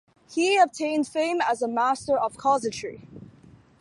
He 0.31 0.57
attained 0.57 1.07
fame 1.07 1.41
as 1.47 1.61
a 1.61 1.67
master 1.67 2.17
of 2.17 2.35
casuistry. 2.35 3.07